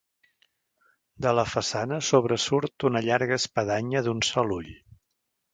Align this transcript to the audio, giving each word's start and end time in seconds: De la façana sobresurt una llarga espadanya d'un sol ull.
De 1.25 1.33
la 1.39 1.43
façana 1.51 1.99
sobresurt 2.09 2.87
una 2.91 3.05
llarga 3.09 3.39
espadanya 3.43 4.05
d'un 4.09 4.29
sol 4.33 4.59
ull. 4.61 4.73